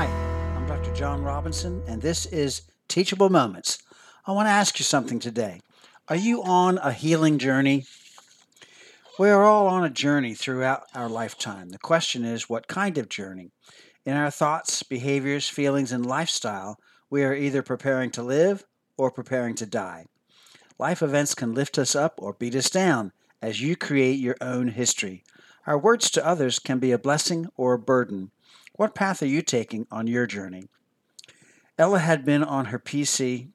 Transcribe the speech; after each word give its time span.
Hi, 0.00 0.06
I'm 0.56 0.66
Dr. 0.66 0.94
Jon 0.94 1.22
Robinson, 1.22 1.82
and 1.86 2.00
this 2.00 2.24
is 2.24 2.62
Teachable 2.88 3.28
Moments. 3.28 3.82
I 4.26 4.32
want 4.32 4.46
to 4.46 4.50
ask 4.50 4.78
you 4.78 4.84
something 4.86 5.18
today. 5.18 5.60
Are 6.08 6.16
you 6.16 6.42
on 6.42 6.78
a 6.78 6.90
healing 6.90 7.36
journey? 7.36 7.84
We 9.18 9.28
are 9.28 9.44
all 9.44 9.66
on 9.66 9.84
a 9.84 9.90
journey 9.90 10.32
throughout 10.32 10.84
our 10.94 11.10
lifetime. 11.10 11.68
The 11.68 11.76
question 11.76 12.24
is, 12.24 12.48
what 12.48 12.66
kind 12.66 12.96
of 12.96 13.10
journey? 13.10 13.50
In 14.06 14.16
our 14.16 14.30
thoughts, 14.30 14.82
behaviors, 14.82 15.50
feelings, 15.50 15.92
and 15.92 16.06
lifestyle, 16.06 16.78
we 17.10 17.22
are 17.22 17.34
either 17.34 17.60
preparing 17.60 18.10
to 18.12 18.22
live 18.22 18.64
or 18.96 19.10
preparing 19.10 19.54
to 19.56 19.66
die. 19.66 20.06
Life 20.78 21.02
events 21.02 21.34
can 21.34 21.52
lift 21.52 21.76
us 21.76 21.94
up 21.94 22.14
or 22.16 22.32
beat 22.32 22.54
us 22.54 22.70
down 22.70 23.12
as 23.42 23.60
you 23.60 23.76
create 23.76 24.18
your 24.18 24.36
own 24.40 24.68
history. 24.68 25.24
Our 25.66 25.76
words 25.76 26.10
to 26.12 26.26
others 26.26 26.58
can 26.58 26.78
be 26.78 26.90
a 26.90 26.98
blessing 26.98 27.48
or 27.54 27.74
a 27.74 27.78
burden. 27.78 28.30
What 28.72 28.94
path 28.94 29.22
are 29.22 29.26
you 29.26 29.42
taking 29.42 29.86
on 29.90 30.06
your 30.06 30.26
journey? 30.26 30.68
Ella 31.78 31.98
had 31.98 32.24
been 32.24 32.42
on 32.42 32.66
her 32.66 32.78
PC 32.78 33.48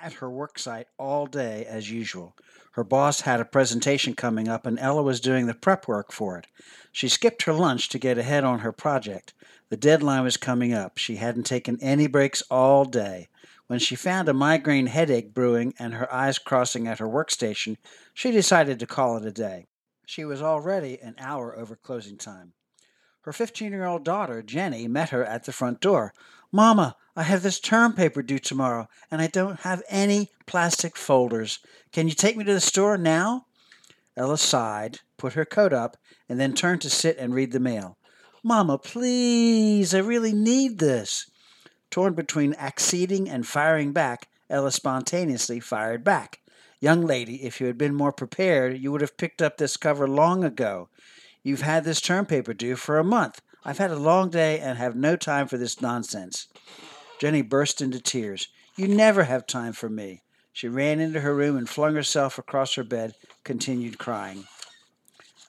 at 0.00 0.14
her 0.14 0.28
worksite 0.28 0.86
all 0.98 1.26
day 1.26 1.64
as 1.64 1.90
usual. 1.90 2.36
Her 2.72 2.84
boss 2.84 3.20
had 3.20 3.40
a 3.40 3.44
presentation 3.44 4.14
coming 4.14 4.48
up, 4.48 4.66
and 4.66 4.78
Ella 4.78 5.02
was 5.02 5.20
doing 5.20 5.46
the 5.46 5.54
prep 5.54 5.86
work 5.86 6.10
for 6.12 6.38
it. 6.38 6.46
She 6.90 7.08
skipped 7.08 7.42
her 7.42 7.52
lunch 7.52 7.88
to 7.90 7.98
get 7.98 8.18
ahead 8.18 8.44
on 8.44 8.60
her 8.60 8.72
project. 8.72 9.34
The 9.68 9.76
deadline 9.76 10.24
was 10.24 10.36
coming 10.36 10.72
up. 10.72 10.98
She 10.98 11.16
hadn't 11.16 11.44
taken 11.44 11.78
any 11.80 12.06
breaks 12.06 12.42
all 12.50 12.84
day. 12.84 13.28
When 13.66 13.78
she 13.78 13.94
found 13.94 14.28
a 14.28 14.34
migraine 14.34 14.86
headache 14.86 15.32
brewing 15.32 15.74
and 15.78 15.94
her 15.94 16.12
eyes 16.12 16.38
crossing 16.38 16.86
at 16.86 16.98
her 16.98 17.08
workstation, 17.08 17.76
she 18.12 18.30
decided 18.30 18.78
to 18.78 18.86
call 18.86 19.16
it 19.18 19.26
a 19.26 19.32
day. 19.32 19.66
She 20.06 20.24
was 20.24 20.42
already 20.42 20.98
an 21.00 21.14
hour 21.18 21.56
over 21.56 21.76
closing 21.76 22.16
time. 22.16 22.54
Her 23.22 23.32
15 23.32 23.70
year 23.70 23.84
old 23.84 24.04
daughter, 24.04 24.42
Jenny, 24.42 24.88
met 24.88 25.10
her 25.10 25.24
at 25.24 25.44
the 25.44 25.52
front 25.52 25.80
door. 25.80 26.12
Mama, 26.50 26.96
I 27.14 27.22
have 27.22 27.42
this 27.42 27.60
term 27.60 27.92
paper 27.92 28.22
due 28.22 28.40
tomorrow, 28.40 28.88
and 29.10 29.22
I 29.22 29.28
don't 29.28 29.60
have 29.60 29.82
any 29.88 30.30
plastic 30.46 30.96
folders. 30.96 31.60
Can 31.92 32.08
you 32.08 32.14
take 32.14 32.36
me 32.36 32.44
to 32.44 32.52
the 32.52 32.60
store 32.60 32.98
now? 32.98 33.46
Ella 34.16 34.38
sighed, 34.38 35.00
put 35.18 35.34
her 35.34 35.44
coat 35.44 35.72
up, 35.72 35.96
and 36.28 36.40
then 36.40 36.52
turned 36.52 36.80
to 36.82 36.90
sit 36.90 37.16
and 37.16 37.32
read 37.34 37.52
the 37.52 37.60
mail. 37.60 37.96
Mama, 38.42 38.76
please, 38.76 39.94
I 39.94 39.98
really 40.00 40.32
need 40.32 40.78
this. 40.78 41.30
Torn 41.90 42.14
between 42.14 42.54
acceding 42.54 43.28
and 43.28 43.46
firing 43.46 43.92
back, 43.92 44.28
Ella 44.50 44.72
spontaneously 44.72 45.60
fired 45.60 46.02
back. 46.02 46.40
Young 46.80 47.06
lady, 47.06 47.44
if 47.44 47.60
you 47.60 47.68
had 47.68 47.78
been 47.78 47.94
more 47.94 48.12
prepared, 48.12 48.78
you 48.78 48.90
would 48.90 49.00
have 49.00 49.16
picked 49.16 49.40
up 49.40 49.58
this 49.58 49.76
cover 49.76 50.08
long 50.08 50.42
ago. 50.42 50.88
You've 51.42 51.62
had 51.62 51.84
this 51.84 52.00
term 52.00 52.26
paper 52.26 52.54
due 52.54 52.76
for 52.76 52.98
a 52.98 53.04
month. 53.04 53.40
I've 53.64 53.78
had 53.78 53.90
a 53.90 53.96
long 53.96 54.30
day 54.30 54.58
and 54.58 54.78
have 54.78 54.94
no 54.96 55.16
time 55.16 55.48
for 55.48 55.56
this 55.56 55.80
nonsense. 55.80 56.48
Jenny 57.18 57.42
burst 57.42 57.80
into 57.80 58.00
tears. 58.00 58.48
You 58.76 58.88
never 58.88 59.24
have 59.24 59.46
time 59.46 59.72
for 59.72 59.88
me. 59.88 60.22
She 60.52 60.68
ran 60.68 61.00
into 61.00 61.20
her 61.20 61.34
room 61.34 61.56
and 61.56 61.68
flung 61.68 61.94
herself 61.94 62.38
across 62.38 62.74
her 62.74 62.84
bed, 62.84 63.14
continued 63.44 63.98
crying. 63.98 64.44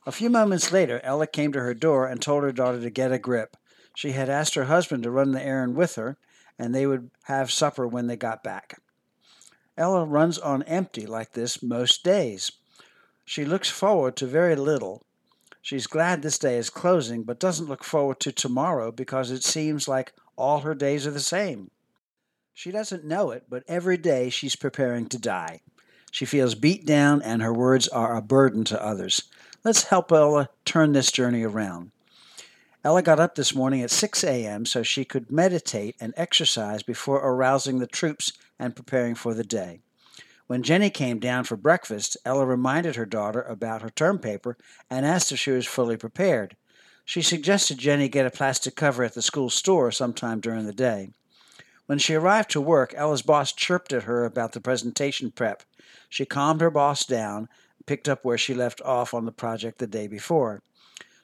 A 0.06 0.12
few 0.12 0.30
moments 0.30 0.72
later, 0.72 1.00
Ella 1.04 1.28
came 1.28 1.52
to 1.54 1.62
her 1.62 1.74
door 1.74 2.08
and 2.08 2.22
told 2.22 2.44
her 2.44 2.52
daughter 2.52 2.82
to 2.82 2.90
get 2.90 3.12
a 3.12 3.20
grip. 3.20 3.56
She 3.96 4.12
had 4.12 4.30
asked 4.30 4.56
her 4.56 4.66
husband 4.66 5.04
to 5.04 5.12
run 5.12 5.32
the 5.32 5.42
errand 5.44 5.76
with 5.76 5.96
her, 5.96 6.18
and 6.58 6.74
they 6.74 6.86
would 6.86 7.12
have 7.24 7.52
supper 7.52 7.88
when 7.88 8.08
they 8.08 8.18
got 8.18 8.44
back. 8.44 8.80
Ella 9.78 10.06
runs 10.06 10.38
on 10.38 10.64
empty 10.64 11.06
like 11.06 11.34
this 11.34 11.64
most 11.64 12.04
days. 12.04 12.52
She 13.26 13.46
looks 13.46 13.70
forward 13.70 14.16
to 14.18 14.26
very 14.26 14.56
little. 14.56 15.06
She's 15.64 15.88
glad 15.88 16.22
this 16.22 16.38
day 16.38 16.58
is 16.58 16.70
closing, 16.70 17.24
but 17.24 17.40
doesn't 17.40 17.70
look 17.70 17.86
forward 17.86 18.20
to 18.20 18.34
tomorrow 18.34 18.92
because 18.92 19.32
it 19.32 19.46
seems 19.46 19.88
like 19.88 20.12
all 20.36 20.60
her 20.60 20.76
days 20.76 21.08
are 21.08 21.12
the 21.12 21.22
same. 21.22 21.72
She 22.54 22.70
doesn't 22.70 23.06
know 23.06 23.32
it, 23.32 23.46
but 23.50 23.64
every 23.66 23.96
day 23.96 24.30
she's 24.30 24.58
preparing 24.58 25.08
to 25.08 25.18
die. 25.18 25.62
She 26.12 26.26
feels 26.26 26.54
beat 26.54 26.86
down, 26.86 27.22
and 27.22 27.42
her 27.42 27.54
words 27.54 27.88
are 27.88 28.18
a 28.18 28.22
burden 28.22 28.66
to 28.66 28.86
others. 28.86 29.24
Let's 29.64 29.84
help 29.84 30.12
Ella 30.12 30.50
turn 30.66 30.92
this 30.92 31.14
journey 31.14 31.44
around. 31.44 31.92
Ella 32.84 33.02
got 33.02 33.22
up 33.22 33.36
this 33.36 33.56
morning 33.56 33.82
at 33.82 33.90
6 33.90 34.22
a.m. 34.26 34.66
so 34.66 34.84
she 34.84 35.06
could 35.06 35.32
meditate 35.32 35.96
and 36.02 36.14
exercise 36.18 36.84
before 36.84 37.20
arousing 37.20 37.80
the 37.80 37.88
troops 37.88 38.34
and 38.60 38.76
preparing 38.76 39.16
for 39.16 39.34
the 39.34 39.46
day. 39.46 39.80
When 40.48 40.64
Jenny 40.64 40.90
came 40.90 41.20
down 41.20 41.46
for 41.46 41.56
breakfast, 41.56 42.18
Ella 42.26 42.46
reminded 42.46 42.96
her 42.96 43.06
daughter 43.06 43.42
about 43.42 43.82
her 43.82 43.90
term 43.90 44.20
paper 44.20 44.58
and 44.90 45.06
asked 45.06 45.32
if 45.32 45.40
she 45.40 45.52
was 45.52 45.66
fully 45.66 45.98
prepared. 45.98 46.56
She 47.06 47.22
suggested 47.22 47.78
Jenny 47.78 48.10
get 48.10 48.26
a 48.26 48.32
plastic 48.32 48.76
cover 48.76 49.04
at 49.04 49.14
the 49.14 49.22
school 49.22 49.50
store 49.50 49.92
sometime 49.92 50.40
during 50.40 50.66
the 50.66 50.74
day. 50.74 51.12
When 51.86 51.98
she 51.98 52.14
arrived 52.14 52.50
to 52.52 52.62
work, 52.62 52.94
Ella's 52.96 53.22
boss 53.22 53.52
chirped 53.52 53.92
at 53.92 54.04
her 54.04 54.26
about 54.26 54.54
the 54.54 54.62
presentation 54.62 55.32
prep. 55.32 55.64
She 56.10 56.26
calmed 56.26 56.62
her 56.62 56.72
boss 56.72 57.06
down, 57.06 57.50
picked 57.86 58.08
up 58.08 58.24
where 58.24 58.38
she 58.38 58.54
left 58.54 58.82
off 58.82 59.14
on 59.14 59.26
the 59.26 59.32
project 59.32 59.80
the 59.80 59.88
day 59.88 60.08
before. 60.08 60.62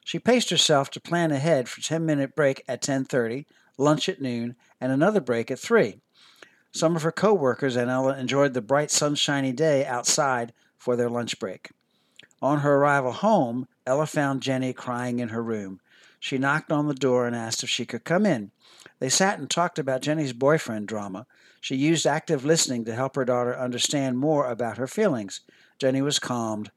She 0.04 0.18
paced 0.18 0.50
herself 0.50 0.90
to 0.90 1.00
plan 1.00 1.30
ahead 1.30 1.68
for 1.68 1.80
10-minute 1.80 2.34
break 2.34 2.62
at 2.68 2.82
10:30, 2.82 3.46
lunch 3.78 4.08
at 4.08 4.20
noon, 4.20 4.56
and 4.80 4.92
another 4.92 5.20
break 5.20 5.50
at 5.50 5.58
3. 5.58 6.00
Some 6.72 6.96
of 6.96 7.02
her 7.02 7.12
co-workers 7.12 7.76
and 7.76 7.90
Ella 7.90 8.16
enjoyed 8.16 8.54
the 8.54 8.62
bright 8.62 8.90
sunshiny 8.90 9.52
day 9.52 9.84
outside 9.84 10.52
for 10.78 10.96
their 10.96 11.10
lunch 11.10 11.38
break. 11.38 11.70
On 12.42 12.60
her 12.60 12.76
arrival 12.76 13.12
home, 13.12 13.68
Ella 13.86 14.06
found 14.06 14.42
Jenny 14.42 14.72
crying 14.72 15.18
in 15.18 15.28
her 15.30 15.42
room. 15.42 15.80
She 16.18 16.38
knocked 16.38 16.70
on 16.70 16.86
the 16.86 16.94
door 16.94 17.26
and 17.26 17.34
asked 17.34 17.62
if 17.62 17.68
she 17.68 17.84
could 17.84 18.04
come 18.04 18.24
in. 18.24 18.50
They 18.98 19.08
sat 19.08 19.38
and 19.38 19.48
talked 19.48 19.78
about 19.78 20.02
Jenny's 20.02 20.32
boyfriend 20.32 20.86
drama. 20.86 21.26
She 21.60 21.76
used 21.76 22.06
active 22.06 22.44
listening 22.44 22.84
to 22.84 22.94
help 22.94 23.16
her 23.16 23.24
daughter 23.24 23.58
understand 23.58 24.18
more 24.18 24.48
about 24.48 24.78
her 24.78 24.86
feelings. 24.86 25.40
Jenny 25.78 26.02
was 26.02 26.18
calmed, 26.18 26.70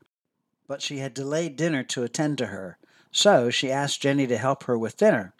but 0.67 0.81
she 0.81 0.97
had 0.97 1.13
delayed 1.13 1.55
dinner 1.55 1.83
to 1.83 2.03
attend 2.03 2.37
to 2.39 2.47
her. 2.47 2.77
So 3.11 3.49
she 3.49 3.71
asked 3.71 4.01
Jenny 4.01 4.27
to 4.27 4.37
help 4.37 4.63
her 4.63 4.77
with 4.77 4.97
dinner. 4.97 5.33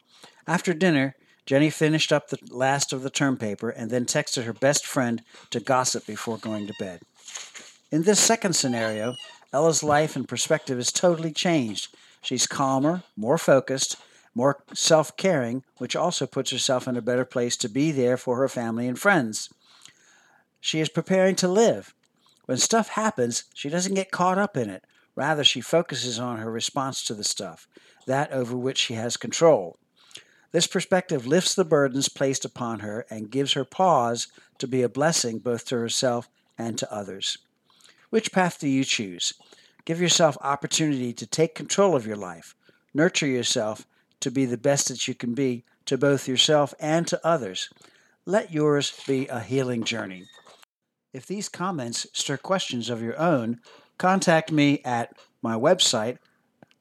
After 0.46 0.74
dinner, 0.74 1.16
Jenny 1.46 1.70
finished 1.70 2.14
up 2.14 2.30
the 2.30 2.40
last 2.50 2.94
of 2.94 3.04
the 3.04 3.10
term 3.10 3.38
paper 3.38 3.70
and 3.70 3.90
then 3.90 4.06
texted 4.06 4.46
her 4.46 4.54
best 4.54 4.86
friend 4.86 5.22
to 5.50 5.60
gossip 5.60 6.06
before 6.06 6.38
going 6.38 6.68
to 6.68 6.74
bed. 6.80 7.02
In 7.92 8.04
this 8.04 8.20
second 8.20 8.54
scenario, 8.54 9.16
Ella's 9.52 9.84
life 9.84 10.16
and 10.16 10.28
perspective 10.28 10.80
is 10.80 10.92
totally 10.92 11.32
changed. 11.32 11.96
She's 12.22 12.48
calmer, 12.48 13.04
more 13.18 13.38
focused, 13.38 13.98
more 14.34 14.64
self 14.74 15.16
caring, 15.18 15.64
which 15.78 15.96
also 15.96 16.26
puts 16.26 16.52
herself 16.52 16.88
in 16.88 16.98
a 16.98 17.02
better 17.02 17.26
place 17.26 17.58
to 17.58 17.70
be 17.70 17.92
there 17.92 18.18
for 18.18 18.38
her 18.38 18.48
family 18.48 18.88
and 18.88 18.98
friends. 18.98 19.54
She 20.60 20.80
is 20.80 20.90
preparing 20.90 21.36
to 21.36 21.48
live. 21.48 21.94
When 22.46 22.58
stuff 22.58 22.90
happens, 22.90 23.44
she 23.54 23.70
doesn't 23.70 23.94
get 23.94 24.12
caught 24.12 24.38
up 24.38 24.58
in 24.58 24.70
it. 24.70 24.84
Rather, 25.16 25.44
she 25.44 25.62
focuses 25.62 26.18
on 26.18 26.38
her 26.38 26.50
response 26.50 27.04
to 27.04 27.14
the 27.14 27.24
stuff, 27.24 27.68
that 28.08 28.32
over 28.32 28.58
which 28.58 28.78
she 28.78 28.96
has 28.96 29.18
control. 29.18 29.78
This 30.54 30.68
perspective 30.68 31.28
lifts 31.28 31.56
the 31.56 31.66
burdens 31.66 32.08
placed 32.08 32.46
upon 32.46 32.80
her 32.80 33.06
and 33.10 33.32
gives 33.32 33.52
her 33.54 33.66
pause 33.66 34.28
to 34.60 34.68
be 34.68 34.84
a 34.84 34.90
blessing 34.90 35.40
both 35.40 35.66
to 35.66 35.76
herself 35.76 36.30
and 36.58 36.78
to 36.78 36.90
others. 36.94 37.40
Which 38.12 38.32
path 38.32 38.60
do 38.60 38.70
you 38.70 38.84
choose? 38.84 39.34
Give 39.84 40.00
yourself 40.00 40.38
opportunity 40.42 41.12
to 41.12 41.26
take 41.26 41.56
control 41.56 41.96
of 41.96 42.06
your 42.06 42.16
life. 42.16 42.54
Nurture 42.94 43.26
yourself 43.26 43.88
to 44.20 44.30
be 44.30 44.46
the 44.46 44.58
best 44.58 44.90
that 44.90 45.08
you 45.08 45.16
can 45.16 45.34
be 45.34 45.64
to 45.86 45.98
both 45.98 46.28
yourself 46.28 46.76
and 46.80 47.08
to 47.08 47.28
others. 47.28 47.72
Let 48.26 48.54
yours 48.54 48.94
be 49.08 49.28
a 49.28 49.40
healing 49.40 49.84
journey. 49.84 50.28
If 51.12 51.26
these 51.26 51.50
comments 51.50 52.06
stir 52.14 52.38
questions 52.38 52.92
of 52.92 53.02
your 53.02 53.20
own, 53.20 53.60
contact 53.98 54.52
me 54.52 54.82
at 54.86 55.18
my 55.42 55.56
website, 55.56 56.20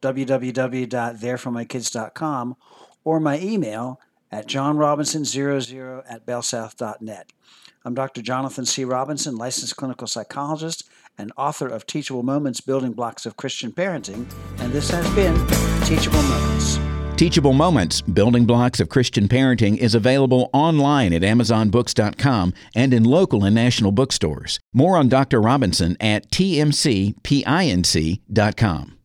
www.thereformykids.com, 0.03 2.57
or 3.05 3.21
my 3.21 3.39
email 3.41 4.01
at 4.31 4.47
johnrobinson00 4.47 6.03
at 6.09 6.27
bellsouth.net. 6.27 7.33
I'm 7.85 7.95
Dr. 7.95 8.23
Jonathan 8.23 8.65
C. 8.65 8.85
Robinson, 8.85 9.37
licensed 9.37 9.77
clinical 9.77 10.07
psychologist 10.07 10.89
and 11.19 11.33
author 11.37 11.69
of 11.69 11.87
Teachable 11.87 12.23
Moments 12.23 12.61
Building 12.61 12.93
Blocks 12.93 13.27
of 13.27 13.37
Christian 13.37 13.73
Parenting, 13.73 14.33
and 14.59 14.73
this 14.73 14.91
has 14.91 15.09
been 15.15 15.35
Teachable 15.85 16.23
Moments. 16.23 16.79
Teachable 17.17 17.53
Moments 17.53 18.01
Building 18.01 18.47
Blocks 18.47 18.81
of 18.81 18.89
Christian 18.89 19.29
Parenting 19.29 19.77
is 19.77 19.95
available 19.95 20.49
online 20.53 21.13
at 21.13 21.23
AmazonBooks.com 21.23 22.55
and 22.75 22.95
in 22.95 23.05
local 23.05 23.45
and 23.45 23.55
national 23.55 23.93
bookstores. 23.93 24.59
More 24.73 24.97
on 24.97 25.09
Dr. 25.09 25.41
Robinson 25.41 25.97
at 26.01 26.29
TMCPINC.com. 26.31 28.99